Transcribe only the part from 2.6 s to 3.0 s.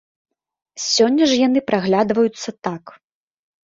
так.